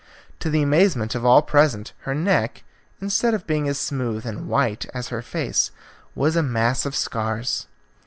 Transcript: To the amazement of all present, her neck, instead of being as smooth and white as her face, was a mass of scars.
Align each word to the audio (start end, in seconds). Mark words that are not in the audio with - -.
To 0.39 0.49
the 0.49 0.63
amazement 0.63 1.13
of 1.13 1.23
all 1.25 1.43
present, 1.43 1.93
her 2.05 2.15
neck, 2.15 2.63
instead 2.99 3.35
of 3.35 3.45
being 3.45 3.67
as 3.69 3.77
smooth 3.77 4.25
and 4.25 4.47
white 4.49 4.87
as 4.95 5.09
her 5.09 5.21
face, 5.21 5.69
was 6.15 6.35
a 6.35 6.41
mass 6.41 6.87
of 6.87 6.95
scars. 6.95 7.67